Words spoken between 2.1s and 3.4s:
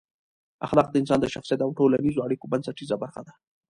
اړیکو بنسټیزه برخه ده.